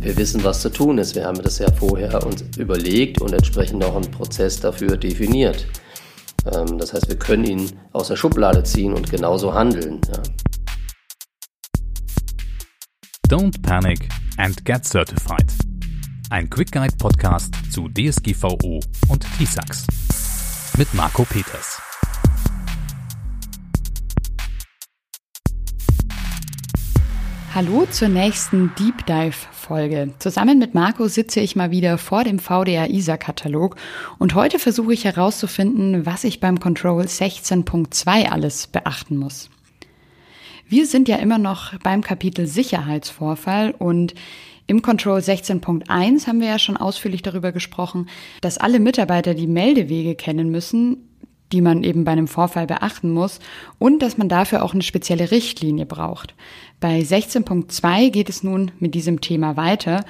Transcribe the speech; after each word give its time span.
Wir 0.00 0.16
wissen, 0.16 0.42
was 0.44 0.62
zu 0.62 0.70
tun 0.70 0.98
ist. 0.98 1.14
Wir 1.14 1.24
haben 1.24 1.40
das 1.42 1.58
ja 1.58 1.70
vorher 1.70 2.24
uns 2.26 2.44
überlegt 2.56 3.20
und 3.20 3.32
entsprechend 3.32 3.84
auch 3.84 3.96
einen 3.96 4.10
Prozess 4.10 4.60
dafür 4.60 4.96
definiert. 4.96 5.66
Ähm, 6.52 6.78
das 6.78 6.92
heißt, 6.92 7.08
wir 7.08 7.18
können 7.18 7.44
ihn 7.44 7.72
aus 7.92 8.08
der 8.08 8.16
Schublade 8.16 8.62
ziehen 8.62 8.92
und 8.92 9.10
genauso 9.10 9.54
handeln. 9.54 10.00
Don't 13.28 13.60
panic 13.62 14.08
and 14.36 14.64
get 14.64 14.84
certified. 14.84 15.52
Ein 16.30 16.48
Quick 16.50 16.72
Guide 16.72 16.94
Podcast 16.98 17.54
zu 17.70 17.88
DSGVO 17.88 18.80
und 19.08 19.26
TISAX 19.38 19.86
mit 20.76 20.92
Marco 20.94 21.24
Peters. 21.24 21.85
Hallo 27.56 27.86
zur 27.90 28.08
nächsten 28.08 28.70
Deep 28.78 29.06
Dive 29.06 29.32
Folge. 29.32 30.12
Zusammen 30.18 30.58
mit 30.58 30.74
Marco 30.74 31.08
sitze 31.08 31.40
ich 31.40 31.56
mal 31.56 31.70
wieder 31.70 31.96
vor 31.96 32.22
dem 32.22 32.38
VDR 32.38 32.90
ISA 32.90 33.16
Katalog 33.16 33.76
und 34.18 34.34
heute 34.34 34.58
versuche 34.58 34.92
ich 34.92 35.06
herauszufinden, 35.06 36.04
was 36.04 36.24
ich 36.24 36.40
beim 36.40 36.60
Control 36.60 37.04
16.2 37.04 38.28
alles 38.28 38.66
beachten 38.66 39.16
muss. 39.16 39.48
Wir 40.68 40.84
sind 40.84 41.08
ja 41.08 41.16
immer 41.16 41.38
noch 41.38 41.78
beim 41.78 42.02
Kapitel 42.02 42.46
Sicherheitsvorfall 42.46 43.70
und 43.70 44.14
im 44.66 44.82
Control 44.82 45.20
16.1 45.20 46.26
haben 46.26 46.40
wir 46.40 46.48
ja 46.48 46.58
schon 46.58 46.76
ausführlich 46.76 47.22
darüber 47.22 47.52
gesprochen, 47.52 48.10
dass 48.42 48.58
alle 48.58 48.80
Mitarbeiter 48.80 49.32
die 49.32 49.46
Meldewege 49.46 50.14
kennen 50.14 50.50
müssen, 50.50 51.08
die 51.52 51.60
man 51.60 51.84
eben 51.84 52.04
bei 52.04 52.12
einem 52.12 52.28
Vorfall 52.28 52.66
beachten 52.66 53.10
muss 53.10 53.38
und 53.78 54.02
dass 54.02 54.18
man 54.18 54.28
dafür 54.28 54.62
auch 54.62 54.74
eine 54.74 54.82
spezielle 54.82 55.30
Richtlinie 55.30 55.86
braucht. 55.86 56.34
Bei 56.80 57.00
16.2 57.00 58.10
geht 58.10 58.28
es 58.28 58.42
nun 58.42 58.72
mit 58.78 58.94
diesem 58.94 59.20
Thema 59.20 59.56
weiter 59.56 60.04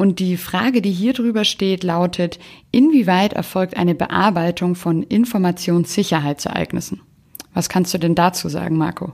und 0.00 0.18
die 0.18 0.36
Frage, 0.36 0.80
die 0.80 0.92
hier 0.92 1.12
drüber 1.12 1.44
steht, 1.44 1.84
lautet, 1.84 2.38
inwieweit 2.70 3.34
erfolgt 3.34 3.76
eine 3.76 3.94
Bearbeitung 3.94 4.74
von 4.74 5.02
Informationssicherheitsereignissen? 5.02 7.02
Was 7.52 7.68
kannst 7.68 7.92
du 7.92 7.98
denn 7.98 8.14
dazu 8.14 8.48
sagen, 8.48 8.78
Marco? 8.78 9.12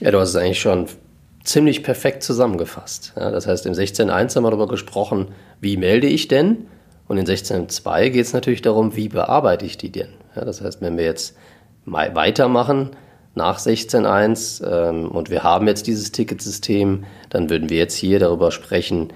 Ja, 0.00 0.12
du 0.12 0.20
hast 0.20 0.30
es 0.30 0.36
eigentlich 0.36 0.60
schon 0.60 0.86
ziemlich 1.42 1.82
perfekt 1.82 2.22
zusammengefasst. 2.22 3.14
Ja, 3.16 3.30
das 3.30 3.46
heißt, 3.46 3.66
im 3.66 3.72
16.1 3.72 4.36
haben 4.36 4.44
wir 4.44 4.50
darüber 4.50 4.68
gesprochen, 4.68 5.28
wie 5.60 5.76
melde 5.76 6.06
ich 6.06 6.28
denn? 6.28 6.66
Und 7.06 7.18
in 7.18 7.26
16.2 7.26 8.10
geht 8.10 8.24
es 8.24 8.32
natürlich 8.32 8.62
darum, 8.62 8.96
wie 8.96 9.08
bearbeite 9.08 9.66
ich 9.66 9.76
die 9.76 9.90
denn? 9.90 10.08
Ja, 10.34 10.44
das 10.44 10.60
heißt, 10.60 10.80
wenn 10.80 10.96
wir 10.96 11.04
jetzt 11.04 11.36
weitermachen 11.86 12.90
nach 13.34 13.58
16.1 13.58 14.64
ähm, 14.66 15.10
und 15.10 15.28
wir 15.28 15.42
haben 15.42 15.66
jetzt 15.66 15.86
dieses 15.86 16.12
Ticketsystem, 16.12 17.04
dann 17.30 17.50
würden 17.50 17.68
wir 17.68 17.78
jetzt 17.78 17.96
hier 17.96 18.18
darüber 18.18 18.50
sprechen, 18.50 19.12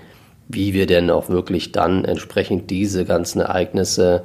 wie 0.49 0.75
wir 0.75 0.87
denn 0.87 1.11
auch 1.11 1.29
wirklich 1.29 1.73
dann 1.73 2.05
entsprechend 2.05 2.71
diese 2.71 3.05
ganzen 3.05 3.41
Ereignisse 3.41 4.25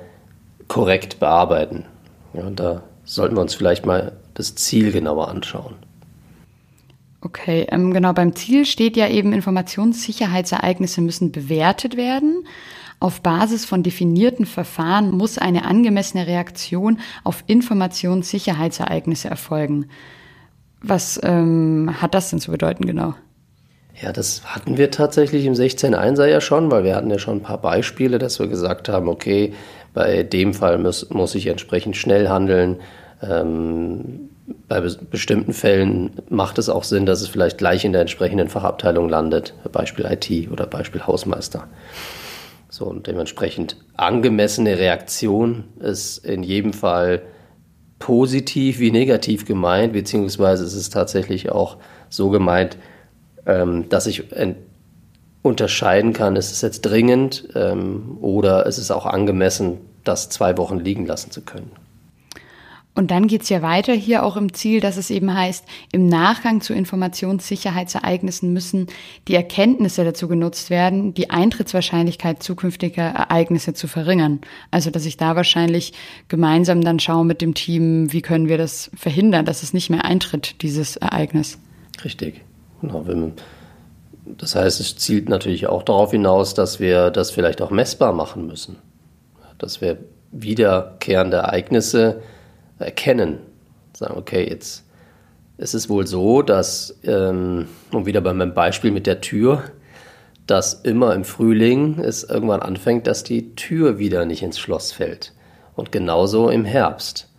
korrekt 0.68 1.20
bearbeiten. 1.20 1.86
Ja, 2.34 2.44
und 2.44 2.60
da 2.60 2.84
sollten 3.04 3.36
wir 3.36 3.42
uns 3.42 3.54
vielleicht 3.54 3.86
mal 3.86 4.14
das 4.34 4.56
Ziel 4.56 4.92
genauer 4.92 5.28
anschauen. 5.28 5.76
Okay, 7.22 7.68
ähm, 7.70 7.94
genau, 7.94 8.14
beim 8.14 8.36
Ziel 8.36 8.66
steht 8.66 8.98
ja 8.98 9.08
eben, 9.08 9.32
Informationssicherheitsereignisse 9.32 11.02
müssen 11.02 11.32
bewertet 11.32 11.96
werden. 11.96 12.46
Auf 13.04 13.20
Basis 13.20 13.66
von 13.66 13.84
definierten 13.84 14.46
Verfahren 14.46 15.12
muss 15.12 15.38
eine 15.38 15.66
angemessene 15.66 16.26
Reaktion 16.26 17.02
auf 17.26 17.44
Informationssicherheitsereignisse 17.48 19.28
erfolgen. 19.28 19.90
Was 20.82 21.20
ähm, 21.22 21.98
hat 22.02 22.14
das 22.14 22.30
denn 22.30 22.40
zu 22.40 22.52
bedeuten 22.52 22.86
genau? 22.86 23.14
Ja, 24.02 24.14
das 24.14 24.44
hatten 24.46 24.78
wir 24.78 24.90
tatsächlich 24.90 25.44
im 25.44 25.52
16.1er 25.52 26.28
ja 26.28 26.40
schon, 26.40 26.72
weil 26.72 26.86
wir 26.86 26.96
hatten 26.96 27.10
ja 27.10 27.20
schon 27.20 27.40
ein 27.40 27.44
paar 27.44 27.58
Beispiele, 27.58 28.20
dass 28.20 28.40
wir 28.40 28.48
gesagt 28.48 28.88
haben, 28.88 29.10
okay, 29.10 29.54
bei 29.94 30.24
dem 30.24 30.54
Fall 30.54 30.78
muss, 30.78 31.10
muss 31.10 31.36
ich 31.36 31.48
entsprechend 31.48 31.98
schnell 31.98 32.30
handeln. 32.30 32.78
Ähm, 33.22 34.30
bei 34.70 34.80
bestimmten 34.80 35.52
Fällen 35.52 36.12
macht 36.30 36.58
es 36.58 36.70
auch 36.70 36.86
Sinn, 36.86 37.06
dass 37.06 37.20
es 37.20 37.28
vielleicht 37.28 37.58
gleich 37.58 37.84
in 37.84 37.92
der 37.92 38.00
entsprechenden 38.00 38.48
Fachabteilung 38.48 39.10
landet, 39.10 39.54
Beispiel 39.74 40.06
IT 40.06 40.50
oder 40.50 40.68
Beispiel 40.68 41.06
Hausmeister. 41.06 41.68
So, 42.74 42.86
und 42.86 43.06
dementsprechend 43.06 43.78
angemessene 43.98 44.80
Reaktion 44.80 45.66
ist 45.80 46.26
in 46.26 46.42
jedem 46.42 46.74
Fall 46.74 47.22
positiv 48.00 48.80
wie 48.80 48.90
negativ 48.90 49.46
gemeint, 49.46 49.94
beziehungsweise 49.94 50.64
ist 50.64 50.74
es 50.74 50.90
tatsächlich 50.90 51.52
auch 51.52 51.78
so 52.10 52.32
gemeint, 52.32 52.80
ähm, 53.46 53.90
dass 53.90 54.08
ich 54.08 54.24
unterscheiden 55.44 56.14
kann, 56.14 56.36
ist 56.36 56.52
es 56.52 56.62
jetzt 56.62 56.82
dringend 56.82 57.48
ähm, 57.54 58.18
oder 58.22 58.66
ist 58.66 58.80
es 58.80 58.90
auch 58.90 59.06
angemessen, 59.06 59.78
das 60.04 60.30
zwei 60.30 60.58
Wochen 60.58 60.80
liegen 60.80 61.06
lassen 61.06 61.30
zu 61.30 61.42
können. 61.42 61.70
Und 62.96 63.10
dann 63.10 63.28
geht's 63.28 63.50
ja 63.50 63.64
weiter 63.64 63.94
hier 63.94 64.24
auch 64.24 64.38
im 64.38 64.54
Ziel, 64.54 64.80
dass 64.80 64.98
es 64.98 65.10
eben 65.10 65.34
heißt, 65.34 65.66
im 65.92 66.06
Nachgang 66.08 66.62
zu 66.62 66.74
Informationssicherheitsereignissen 66.74 68.54
müssen 68.54 68.88
die 69.28 69.34
Erkenntnisse 69.34 70.04
dazu 70.04 70.28
genutzt 70.28 70.70
werden, 70.70 71.16
die 71.16 71.32
Eintrittswahrscheinlichkeit 71.32 72.44
zukünftiger 72.44 73.04
Ereignisse 73.04 73.74
zu 73.74 73.88
verringern. 73.88 74.42
Also 74.70 74.92
dass 74.92 75.06
ich 75.06 75.18
da 75.18 75.36
wahrscheinlich 75.36 75.94
gemeinsam 76.28 76.82
dann 76.82 77.00
schaue 77.00 77.26
mit 77.26 77.42
dem 77.42 77.56
Team, 77.56 78.14
wie 78.14 78.22
können 78.22 78.48
wir 78.48 78.60
das 78.60 78.92
verhindern, 78.96 79.46
dass 79.46 79.64
es 79.64 79.74
nicht 79.74 79.90
mehr 79.90 80.06
eintritt, 80.06 80.62
dieses 80.62 80.96
Ereignis. 80.98 81.58
Richtig. 82.06 82.42
Genau. 82.82 83.06
Das 84.26 84.56
heißt, 84.56 84.80
es 84.80 84.98
zielt 84.98 85.30
natürlich 85.30 85.66
auch 85.68 85.82
darauf 85.82 86.12
hinaus, 86.12 86.54
dass 86.54 86.80
wir 86.80 87.10
das 87.10 87.32
vielleicht 87.32 87.62
auch 87.62 87.72
messbar 87.72 88.14
machen 88.14 88.46
müssen. 88.46 88.78
Dass 89.58 89.82
wir 89.82 89.98
wiederkehrende 90.32 91.38
Ereignisse 91.38 92.22
erkennen. 92.80 93.40
Sagen, 93.94 94.18
okay, 94.18 94.48
jetzt 94.50 94.84
ist 95.58 95.74
es 95.74 95.90
wohl 95.90 96.08
so, 96.08 96.42
dass, 96.42 97.00
ähm, 97.04 97.68
und 97.92 98.06
wieder 98.06 98.22
bei 98.22 98.34
meinem 98.34 98.54
Beispiel 98.54 98.92
mit 98.92 99.08
der 99.08 99.22
Tür, 99.22 99.64
dass 100.48 100.74
immer 100.74 101.14
im 101.14 101.24
Frühling 101.24 102.00
es 102.00 102.24
irgendwann 102.24 102.62
anfängt, 102.62 103.08
dass 103.08 103.24
die 103.24 103.56
Tür 103.56 103.98
wieder 103.98 104.26
nicht 104.26 104.44
ins 104.44 104.60
Schloss 104.60 104.92
fällt. 104.92 105.34
Und 105.76 105.92
genauso 105.92 106.50
im 106.50 106.66
Herbst. 106.66 107.30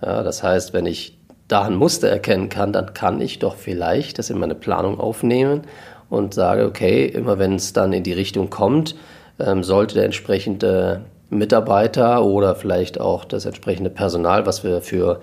Ja, 0.00 0.22
das 0.22 0.42
heißt, 0.42 0.72
wenn 0.72 0.86
ich 0.86 1.18
da 1.48 1.62
ein 1.62 1.76
Muster 1.76 2.08
erkennen 2.08 2.48
kann, 2.48 2.72
dann 2.72 2.94
kann 2.94 3.20
ich 3.20 3.38
doch 3.38 3.56
vielleicht 3.56 4.18
das 4.18 4.30
in 4.30 4.38
meine 4.38 4.54
Planung 4.54 4.98
aufnehmen 5.00 5.62
und 6.08 6.34
sage, 6.34 6.64
okay, 6.64 7.04
immer 7.06 7.38
wenn 7.38 7.56
es 7.56 7.72
dann 7.72 7.92
in 7.92 8.02
die 8.02 8.12
Richtung 8.12 8.48
kommt, 8.48 8.94
ähm, 9.38 9.62
sollte 9.62 9.94
der 9.94 10.04
entsprechende 10.04 11.04
Mitarbeiter 11.32 12.24
oder 12.24 12.54
vielleicht 12.54 13.00
auch 13.00 13.24
das 13.24 13.46
entsprechende 13.46 13.90
Personal, 13.90 14.46
was 14.46 14.64
wir 14.64 14.82
für, 14.82 15.20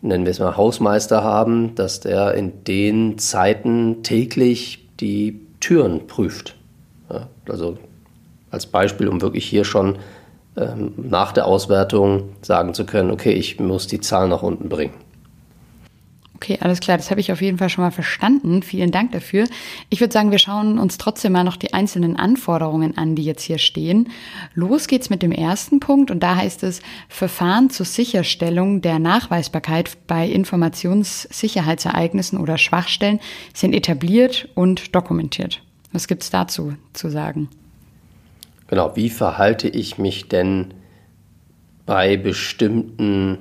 nennen 0.00 0.24
wir 0.24 0.30
es 0.30 0.38
mal, 0.38 0.56
Hausmeister 0.56 1.22
haben, 1.22 1.74
dass 1.74 2.00
der 2.00 2.34
in 2.34 2.64
den 2.64 3.18
Zeiten 3.18 4.02
täglich 4.02 4.88
die 5.00 5.40
Türen 5.60 6.06
prüft. 6.06 6.56
Ja, 7.10 7.28
also 7.48 7.76
als 8.50 8.66
Beispiel, 8.66 9.08
um 9.08 9.20
wirklich 9.20 9.44
hier 9.44 9.64
schon 9.64 9.98
ähm, 10.56 10.92
nach 10.96 11.32
der 11.32 11.46
Auswertung 11.46 12.30
sagen 12.42 12.74
zu 12.74 12.86
können, 12.86 13.10
okay, 13.10 13.32
ich 13.32 13.58
muss 13.58 13.86
die 13.86 14.00
Zahl 14.00 14.28
nach 14.28 14.42
unten 14.42 14.68
bringen. 14.68 14.94
Okay, 16.44 16.58
alles 16.60 16.80
klar, 16.80 16.98
das 16.98 17.10
habe 17.10 17.22
ich 17.22 17.32
auf 17.32 17.40
jeden 17.40 17.56
Fall 17.56 17.70
schon 17.70 17.84
mal 17.84 17.90
verstanden. 17.90 18.62
Vielen 18.62 18.90
Dank 18.90 19.12
dafür. 19.12 19.46
Ich 19.88 20.00
würde 20.00 20.12
sagen, 20.12 20.30
wir 20.30 20.38
schauen 20.38 20.78
uns 20.78 20.98
trotzdem 20.98 21.32
mal 21.32 21.42
noch 21.42 21.56
die 21.56 21.72
einzelnen 21.72 22.16
Anforderungen 22.16 22.98
an, 22.98 23.14
die 23.14 23.24
jetzt 23.24 23.44
hier 23.44 23.56
stehen. 23.56 24.10
Los 24.52 24.86
geht's 24.86 25.08
mit 25.08 25.22
dem 25.22 25.32
ersten 25.32 25.80
Punkt 25.80 26.10
und 26.10 26.22
da 26.22 26.36
heißt 26.36 26.62
es 26.64 26.82
Verfahren 27.08 27.70
zur 27.70 27.86
Sicherstellung 27.86 28.82
der 28.82 28.98
Nachweisbarkeit 28.98 29.96
bei 30.06 30.28
Informationssicherheitsereignissen 30.28 32.38
oder 32.38 32.58
Schwachstellen 32.58 33.20
sind 33.54 33.74
etabliert 33.74 34.50
und 34.54 34.94
dokumentiert. 34.94 35.62
Was 35.92 36.08
gibt's 36.08 36.28
dazu 36.28 36.74
zu 36.92 37.08
sagen? 37.08 37.48
Genau, 38.66 38.94
wie 38.96 39.08
verhalte 39.08 39.68
ich 39.68 39.96
mich 39.96 40.28
denn 40.28 40.74
bei 41.86 42.18
bestimmten 42.18 43.38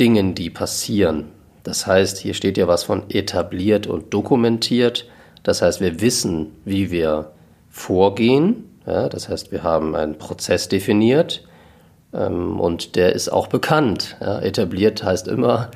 Dingen, 0.00 0.34
die 0.34 0.48
passieren? 0.48 1.26
Das 1.62 1.86
heißt, 1.86 2.18
hier 2.18 2.34
steht 2.34 2.58
ja 2.58 2.66
was 2.68 2.84
von 2.84 3.04
etabliert 3.10 3.86
und 3.86 4.12
dokumentiert. 4.12 5.06
Das 5.42 5.62
heißt, 5.62 5.80
wir 5.80 6.00
wissen, 6.00 6.52
wie 6.64 6.90
wir 6.90 7.32
vorgehen. 7.70 8.68
Ja, 8.86 9.08
das 9.08 9.28
heißt, 9.28 9.52
wir 9.52 9.62
haben 9.62 9.94
einen 9.94 10.18
Prozess 10.18 10.68
definiert 10.68 11.46
ähm, 12.12 12.58
und 12.58 12.96
der 12.96 13.14
ist 13.14 13.28
auch 13.28 13.46
bekannt. 13.46 14.16
Ja, 14.20 14.40
etabliert 14.40 15.04
heißt 15.04 15.28
immer, 15.28 15.70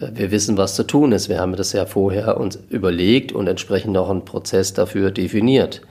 äh, 0.00 0.08
wir 0.12 0.30
wissen, 0.32 0.56
was 0.56 0.74
zu 0.74 0.82
tun 0.84 1.12
ist. 1.12 1.28
Wir 1.28 1.40
haben 1.40 1.54
das 1.54 1.72
ja 1.72 1.86
vorher 1.86 2.38
uns 2.38 2.58
überlegt 2.68 3.30
und 3.32 3.46
entsprechend 3.46 3.96
auch 3.96 4.10
einen 4.10 4.24
Prozess 4.24 4.72
dafür 4.72 5.12
definiert. 5.12 5.82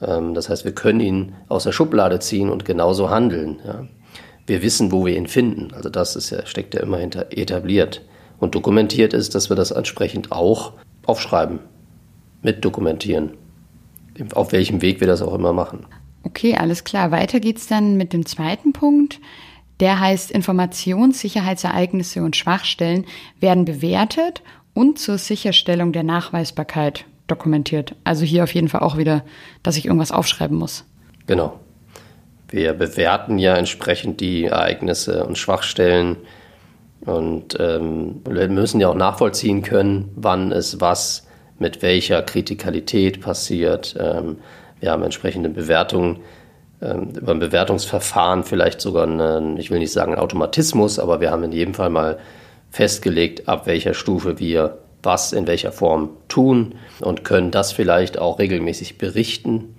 Ähm, 0.00 0.32
das 0.32 0.48
heißt, 0.48 0.64
wir 0.64 0.72
können 0.72 1.00
ihn 1.00 1.34
aus 1.48 1.64
der 1.64 1.72
Schublade 1.72 2.20
ziehen 2.20 2.48
und 2.48 2.64
genauso 2.64 3.10
handeln. 3.10 3.60
Ja. 3.66 3.86
Wir 4.46 4.62
wissen, 4.62 4.92
wo 4.92 5.04
wir 5.04 5.14
ihn 5.14 5.28
finden. 5.28 5.74
Also 5.74 5.90
das 5.90 6.16
ist 6.16 6.30
ja, 6.30 6.46
steckt 6.46 6.74
ja 6.74 6.80
immer 6.80 6.96
hinter 6.96 7.26
etabliert 7.30 8.00
und 8.42 8.56
dokumentiert 8.56 9.14
ist, 9.14 9.36
dass 9.36 9.50
wir 9.50 9.56
das 9.56 9.70
entsprechend 9.70 10.32
auch 10.32 10.72
aufschreiben, 11.06 11.60
mit 12.42 12.64
dokumentieren. 12.64 13.34
auf 14.34 14.50
welchem 14.50 14.82
Weg 14.82 15.00
wir 15.00 15.06
das 15.06 15.22
auch 15.22 15.32
immer 15.32 15.52
machen. 15.52 15.86
Okay, 16.24 16.56
alles 16.56 16.82
klar. 16.82 17.12
Weiter 17.12 17.38
geht's 17.38 17.68
dann 17.68 17.96
mit 17.96 18.12
dem 18.12 18.26
zweiten 18.26 18.72
Punkt. 18.72 19.20
Der 19.78 20.00
heißt, 20.00 20.32
Informationssicherheitsereignisse 20.32 22.22
und 22.22 22.34
Schwachstellen 22.34 23.06
werden 23.38 23.64
bewertet 23.64 24.42
und 24.74 24.98
zur 24.98 25.18
Sicherstellung 25.18 25.92
der 25.92 26.02
Nachweisbarkeit 26.02 27.04
dokumentiert. 27.28 27.94
Also 28.02 28.24
hier 28.24 28.42
auf 28.42 28.54
jeden 28.54 28.68
Fall 28.68 28.80
auch 28.80 28.96
wieder, 28.96 29.24
dass 29.62 29.76
ich 29.76 29.86
irgendwas 29.86 30.10
aufschreiben 30.10 30.58
muss. 30.58 30.84
Genau. 31.28 31.60
Wir 32.48 32.72
bewerten 32.72 33.38
ja 33.38 33.54
entsprechend 33.54 34.20
die 34.20 34.44
Ereignisse 34.44 35.24
und 35.24 35.38
Schwachstellen 35.38 36.16
und 37.04 37.56
ähm, 37.58 38.20
wir 38.28 38.48
müssen 38.48 38.80
ja 38.80 38.88
auch 38.88 38.94
nachvollziehen 38.94 39.62
können, 39.62 40.10
wann 40.14 40.52
es 40.52 40.80
was 40.80 41.26
mit 41.58 41.82
welcher 41.82 42.22
Kritikalität 42.22 43.20
passiert. 43.20 43.96
Ähm, 43.98 44.38
wir 44.80 44.90
haben 44.90 45.02
entsprechende 45.02 45.48
Bewertungen 45.48 46.20
ähm, 46.80 47.10
über 47.16 47.32
ein 47.32 47.40
Bewertungsverfahren, 47.40 48.44
vielleicht 48.44 48.80
sogar 48.80 49.04
einen, 49.04 49.56
ich 49.56 49.70
will 49.70 49.78
nicht 49.78 49.92
sagen 49.92 50.12
einen 50.12 50.22
Automatismus, 50.22 50.98
aber 50.98 51.20
wir 51.20 51.30
haben 51.30 51.44
in 51.44 51.52
jedem 51.52 51.74
Fall 51.74 51.90
mal 51.90 52.18
festgelegt, 52.70 53.48
ab 53.48 53.66
welcher 53.66 53.94
Stufe 53.94 54.38
wir 54.38 54.78
was 55.02 55.32
in 55.32 55.46
welcher 55.46 55.72
Form 55.72 56.10
tun 56.28 56.76
und 57.00 57.24
können 57.24 57.50
das 57.50 57.72
vielleicht 57.72 58.18
auch 58.18 58.38
regelmäßig 58.38 58.98
berichten. 58.98 59.74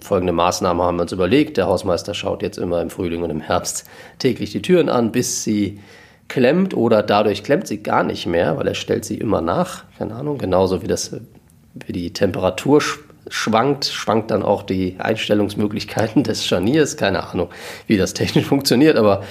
Folgende 0.00 0.32
Maßnahmen 0.32 0.82
haben 0.82 0.96
wir 0.96 1.02
uns 1.02 1.12
überlegt. 1.12 1.56
Der 1.56 1.66
Hausmeister 1.66 2.14
schaut 2.14 2.42
jetzt 2.42 2.58
immer 2.58 2.80
im 2.80 2.90
Frühling 2.90 3.22
und 3.22 3.30
im 3.30 3.40
Herbst 3.40 3.86
täglich 4.18 4.52
die 4.52 4.62
Türen 4.62 4.88
an, 4.88 5.12
bis 5.12 5.44
sie 5.44 5.80
klemmt 6.28 6.74
oder 6.74 7.02
dadurch 7.02 7.44
klemmt 7.44 7.66
sie 7.66 7.82
gar 7.82 8.02
nicht 8.04 8.26
mehr, 8.26 8.56
weil 8.56 8.66
er 8.66 8.74
stellt 8.74 9.04
sie 9.04 9.18
immer 9.18 9.40
nach. 9.40 9.84
Keine 9.98 10.14
Ahnung, 10.14 10.38
genauso 10.38 10.82
wie 10.82 10.86
das 10.86 11.16
wie 11.74 11.92
die 11.92 12.12
Temperatur 12.12 12.82
schwankt, 13.28 13.86
schwankt 13.86 14.30
dann 14.30 14.42
auch 14.42 14.62
die 14.62 14.96
Einstellungsmöglichkeiten 14.98 16.22
des 16.24 16.46
Scharniers. 16.46 16.96
Keine 16.96 17.28
Ahnung, 17.28 17.50
wie 17.86 17.96
das 17.96 18.14
technisch 18.14 18.46
funktioniert, 18.46 18.96
aber 18.96 19.22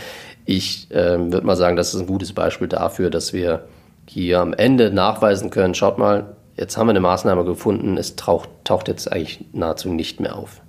ich 0.45 0.89
äh, 0.91 1.17
würde 1.17 1.45
mal 1.45 1.55
sagen, 1.55 1.75
das 1.75 1.93
ist 1.93 2.01
ein 2.01 2.07
gutes 2.07 2.33
Beispiel 2.33 2.67
dafür, 2.67 3.09
dass 3.09 3.31
wir 3.33 3.65
hier 4.07 4.39
am 4.39 4.53
Ende 4.53 4.91
nachweisen 4.91 5.49
können, 5.51 5.75
schaut 5.75 5.97
mal, 5.97 6.35
jetzt 6.57 6.77
haben 6.77 6.87
wir 6.87 6.91
eine 6.91 6.99
Maßnahme 6.99 7.45
gefunden, 7.45 7.97
es 7.97 8.15
taucht, 8.15 8.49
taucht 8.63 8.87
jetzt 8.87 9.11
eigentlich 9.11 9.45
nahezu 9.53 9.89
nicht 9.89 10.19
mehr 10.19 10.35
auf. 10.35 10.61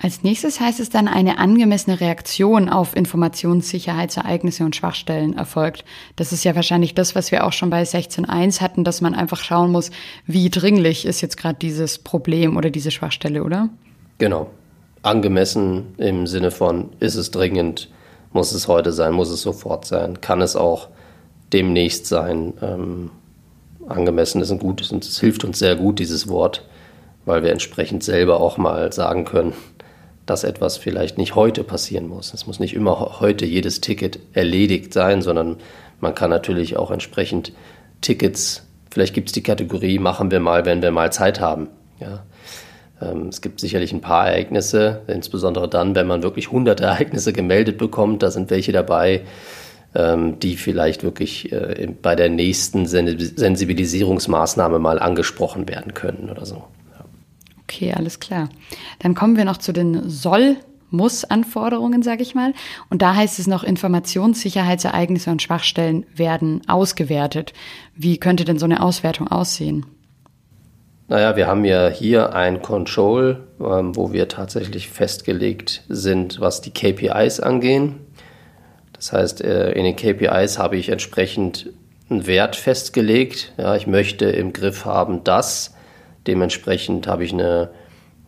Als 0.00 0.22
nächstes 0.22 0.60
heißt 0.60 0.78
es 0.78 0.90
dann, 0.90 1.08
eine 1.08 1.38
angemessene 1.38 2.00
Reaktion 2.00 2.68
auf 2.68 2.94
Informationssicherheitsereignisse 2.94 4.64
und 4.64 4.76
Schwachstellen 4.76 5.36
erfolgt. 5.36 5.84
Das 6.14 6.32
ist 6.32 6.44
ja 6.44 6.54
wahrscheinlich 6.54 6.94
das, 6.94 7.16
was 7.16 7.32
wir 7.32 7.44
auch 7.44 7.52
schon 7.52 7.68
bei 7.68 7.82
16.1 7.82 8.60
hatten, 8.60 8.84
dass 8.84 9.00
man 9.00 9.16
einfach 9.16 9.40
schauen 9.42 9.72
muss, 9.72 9.90
wie 10.24 10.50
dringlich 10.50 11.04
ist 11.04 11.20
jetzt 11.20 11.36
gerade 11.36 11.58
dieses 11.58 11.98
Problem 11.98 12.56
oder 12.56 12.70
diese 12.70 12.92
Schwachstelle, 12.92 13.42
oder? 13.42 13.70
Genau. 14.18 14.48
Angemessen 15.02 15.94
im 15.96 16.28
Sinne 16.28 16.52
von, 16.52 16.90
ist 17.00 17.16
es 17.16 17.32
dringend, 17.32 17.90
muss 18.32 18.52
es 18.52 18.68
heute 18.68 18.92
sein, 18.92 19.14
muss 19.14 19.30
es 19.30 19.42
sofort 19.42 19.84
sein, 19.84 20.20
kann 20.20 20.40
es 20.42 20.54
auch 20.54 20.88
demnächst 21.52 22.06
sein. 22.06 22.54
Ähm, 22.62 23.10
angemessen 23.88 24.40
ist 24.40 24.50
ein 24.50 24.58
gutes 24.58 24.92
und 24.92 25.04
es 25.04 25.20
hilft 25.20 25.44
uns 25.44 25.58
sehr 25.58 25.76
gut, 25.76 25.98
dieses 25.98 26.28
Wort, 26.28 26.66
weil 27.24 27.42
wir 27.42 27.52
entsprechend 27.52 28.02
selber 28.02 28.40
auch 28.40 28.58
mal 28.58 28.92
sagen 28.92 29.24
können, 29.24 29.52
dass 30.26 30.44
etwas 30.44 30.76
vielleicht 30.76 31.18
nicht 31.18 31.34
heute 31.34 31.64
passieren 31.64 32.06
muss. 32.06 32.34
Es 32.34 32.46
muss 32.46 32.60
nicht 32.60 32.74
immer 32.74 33.20
heute 33.20 33.46
jedes 33.46 33.80
Ticket 33.80 34.18
erledigt 34.32 34.92
sein, 34.92 35.22
sondern 35.22 35.56
man 36.00 36.14
kann 36.14 36.30
natürlich 36.30 36.76
auch 36.76 36.90
entsprechend 36.90 37.52
Tickets, 38.00 38.66
vielleicht 38.90 39.14
gibt 39.14 39.28
es 39.28 39.32
die 39.32 39.42
Kategorie, 39.42 39.98
machen 39.98 40.30
wir 40.30 40.40
mal, 40.40 40.64
wenn 40.64 40.82
wir 40.82 40.90
mal 40.90 41.12
Zeit 41.12 41.40
haben. 41.40 41.68
Ja. 41.98 42.24
Ähm, 43.00 43.28
es 43.28 43.40
gibt 43.40 43.60
sicherlich 43.60 43.92
ein 43.92 44.00
paar 44.00 44.28
Ereignisse, 44.28 45.02
insbesondere 45.06 45.68
dann, 45.68 45.94
wenn 45.94 46.06
man 46.06 46.22
wirklich 46.22 46.50
hunderte 46.50 46.84
Ereignisse 46.84 47.32
gemeldet 47.32 47.78
bekommt. 47.78 48.22
Da 48.22 48.30
sind 48.30 48.50
welche 48.50 48.72
dabei, 48.72 49.22
die 50.40 50.56
vielleicht 50.56 51.02
wirklich 51.02 51.52
äh, 51.52 51.88
bei 52.00 52.14
der 52.14 52.28
nächsten 52.28 52.86
Sensibilisierungsmaßnahme 52.86 54.78
mal 54.78 54.98
angesprochen 54.98 55.68
werden 55.68 55.94
können 55.94 56.30
oder 56.30 56.46
so. 56.46 56.64
Okay, 57.64 57.92
alles 57.92 58.20
klar. 58.20 58.48
Dann 59.00 59.14
kommen 59.14 59.36
wir 59.36 59.44
noch 59.44 59.58
zu 59.58 59.72
den 59.72 60.08
Soll- 60.08 60.56
muss-Anforderungen, 60.90 62.02
sage 62.02 62.22
ich 62.22 62.34
mal. 62.34 62.54
Und 62.90 63.02
da 63.02 63.14
heißt 63.14 63.38
es 63.38 63.46
noch, 63.46 63.64
Informationssicherheitsereignisse 63.64 65.30
und 65.30 65.42
Schwachstellen 65.42 66.06
werden 66.14 66.62
ausgewertet. 66.68 67.52
Wie 67.94 68.18
könnte 68.18 68.44
denn 68.44 68.58
so 68.58 68.64
eine 68.64 68.82
Auswertung 68.82 69.28
aussehen? 69.28 69.86
Naja, 71.08 71.36
wir 71.36 71.46
haben 71.46 71.64
ja 71.64 71.88
hier 71.88 72.34
ein 72.34 72.60
Control, 72.60 73.48
ähm, 73.60 73.96
wo 73.96 74.12
wir 74.12 74.28
tatsächlich 74.28 74.90
festgelegt 74.90 75.84
sind, 75.88 76.38
was 76.40 76.60
die 76.60 76.70
KPIs 76.70 77.40
angehen. 77.40 78.00
Das 78.98 79.12
heißt, 79.12 79.40
äh, 79.42 79.72
in 79.72 79.84
den 79.84 79.96
KPIs 79.96 80.58
habe 80.58 80.76
ich 80.76 80.90
entsprechend 80.90 81.70
einen 82.10 82.26
Wert 82.26 82.56
festgelegt. 82.56 83.52
Ja, 83.56 83.74
ich 83.74 83.86
möchte 83.86 84.26
im 84.26 84.52
Griff 84.52 84.84
haben, 84.84 85.24
dass 85.24 85.74
Dementsprechend 86.28 87.06
habe 87.06 87.24
ich 87.24 87.32
eine, 87.32 87.70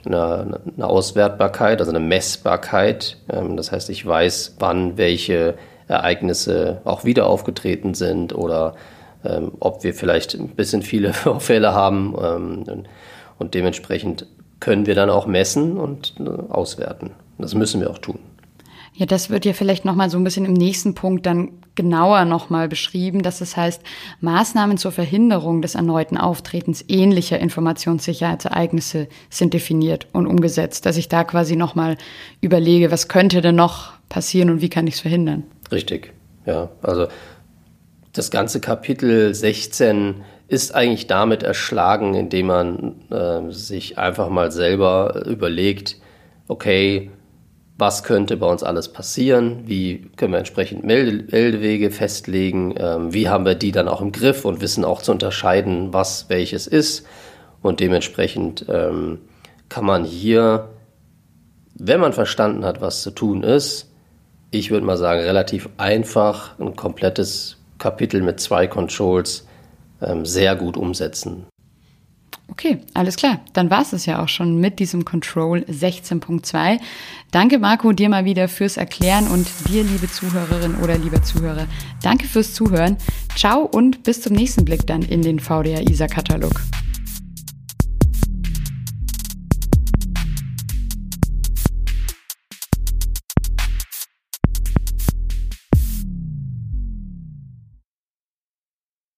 eine, 0.07 0.61
eine 0.75 0.87
Auswertbarkeit, 0.87 1.81
also 1.81 1.93
eine 1.93 2.01
Messbarkeit. 2.01 3.19
Ähm, 3.31 3.59
das 3.59 3.71
heißt, 3.71 3.91
ich 3.91 4.05
weiß, 4.05 4.57
wann 4.59 4.97
welche 4.97 5.55
Ereignisse 5.87 6.81
auch 6.85 7.05
wieder 7.05 7.27
aufgetreten 7.27 7.93
sind 7.93 8.35
oder 8.35 8.75
ähm, 9.23 9.53
ob 9.61 9.85
wir 9.85 9.93
vielleicht 9.93 10.35
ein 10.35 10.49
bisschen 10.49 10.81
viele 10.81 11.13
Fälle 11.39 11.75
haben. 11.75 12.17
Ähm, 12.23 12.85
und 13.39 13.53
dementsprechend 13.53 14.27
können 14.61 14.87
wir 14.87 14.95
dann 14.95 15.11
auch 15.11 15.27
messen 15.27 15.77
und 15.77 16.15
äh, 16.21 16.31
auswerten. 16.51 17.11
Das 17.37 17.55
müssen 17.55 17.83
wir 17.83 17.91
auch 17.91 17.99
tun. 17.99 18.19
Ja, 18.95 19.07
das 19.07 19.31
wird 19.31 19.45
ja 19.45 19.53
vielleicht 19.53 19.85
nochmal 19.85 20.11
so 20.11 20.19
ein 20.19 20.25
bisschen 20.25 20.45
im 20.45 20.53
nächsten 20.53 20.95
Punkt 20.95 21.25
dann 21.25 21.53
genauer 21.75 22.25
nochmal 22.25 22.69
beschrieben, 22.69 23.23
dass 23.23 23.41
es 23.41 23.57
heißt, 23.57 23.81
Maßnahmen 24.21 24.77
zur 24.77 24.93
Verhinderung 24.93 25.63
des 25.63 25.75
erneuten 25.75 26.19
Auftretens 26.19 26.85
ähnlicher 26.89 27.39
Informationssicherheitsereignisse 27.39 29.09
sind 29.31 29.55
definiert 29.55 30.07
und 30.13 30.27
umgesetzt, 30.27 30.85
dass 30.85 30.97
ich 30.97 31.09
da 31.09 31.25
quasi 31.25 31.57
nochmal 31.57 31.97
überlege, 32.41 32.91
was 32.91 33.09
könnte 33.09 33.41
denn 33.41 33.55
noch 33.55 33.93
passieren 34.09 34.51
und 34.51 34.61
wie 34.61 34.69
kann 34.69 34.87
ich 34.87 34.95
es 34.95 35.01
verhindern. 35.01 35.45
Richtig, 35.71 36.13
ja. 36.45 36.69
Also 36.83 37.07
das 38.13 38.31
ganze 38.31 38.61
Kapitel 38.61 39.35
16 39.35 40.17
ist 40.49 40.75
eigentlich 40.75 41.07
damit 41.07 41.45
erschlagen, 41.45 42.15
indem 42.15 42.47
man 42.49 42.95
äh, 43.11 43.53
sich 43.53 43.99
einfach 43.99 44.29
mal 44.29 44.51
selber 44.51 45.25
überlegt, 45.27 45.97
okay, 46.49 47.11
was 47.81 48.05
könnte 48.05 48.37
bei 48.37 48.47
uns 48.47 48.63
alles 48.63 48.93
passieren, 48.93 49.63
wie 49.67 50.11
können 50.17 50.33
wir 50.33 50.39
entsprechend 50.39 50.85
Meldewege 50.85 51.91
festlegen, 51.91 52.75
ähm, 52.77 53.13
wie 53.13 53.29
haben 53.29 53.45
wir 53.45 53.55
die 53.55 53.73
dann 53.73 53.89
auch 53.89 54.01
im 54.03 54.13
Griff 54.13 54.45
und 54.45 54.61
wissen 54.61 54.85
auch 54.85 55.03
zu 55.03 55.13
unterscheiden, 55.13 55.93
was 55.93 56.29
welches 56.29 56.67
ist. 56.67 57.07
Und 57.63 57.81
dementsprechend 57.81 58.67
ähm, 58.69 59.19
kann 59.69 59.85
man 59.85 60.05
hier, 60.05 60.69
wenn 61.75 62.01
man 62.01 62.13
verstanden 62.13 62.65
hat, 62.65 62.81
was 62.81 63.03
zu 63.03 63.11
tun 63.11 63.43
ist, 63.43 63.91
ich 64.51 64.71
würde 64.71 64.85
mal 64.85 64.97
sagen, 64.97 65.21
relativ 65.21 65.69
einfach 65.77 66.59
ein 66.59 66.77
komplettes 66.77 67.57
Kapitel 67.79 68.21
mit 68.21 68.41
zwei 68.41 68.67
Controls 68.67 69.47
ähm, 70.03 70.27
sehr 70.27 70.57
gut 70.57 70.77
umsetzen. 70.77 71.47
Okay, 72.51 72.79
alles 72.95 73.17
klar. 73.17 73.41
Dann 73.53 73.71
war 73.71 73.83
es 73.93 74.07
ja 74.07 74.23
auch 74.23 74.29
schon 74.29 74.59
mit 74.59 74.81
diesem 74.81 75.05
Control 75.05 75.61
16.2. 75.61 76.79
Danke, 77.31 77.59
Marco, 77.59 77.93
dir 77.93 78.09
mal 78.09 78.25
wieder 78.25 78.49
fürs 78.49 78.77
Erklären 78.77 79.29
und 79.29 79.47
dir, 79.69 79.85
liebe 79.85 80.11
Zuhörerin 80.11 80.75
oder 80.77 80.99
lieber 80.99 81.23
Zuhörer, 81.23 81.67
danke 82.03 82.27
fürs 82.27 82.55
Zuhören. 82.55 82.97
Ciao 83.37 83.63
und 83.63 84.03
bis 84.03 84.21
zum 84.21 84.35
nächsten 84.35 84.65
Blick 84.65 84.87
dann 84.87 85.03
in 85.03 85.23
den 85.23 85.39
VDR 85.39 85.89
ISA-Katalog. 85.89 86.61